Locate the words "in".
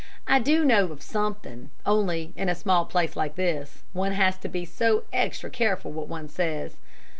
2.35-2.49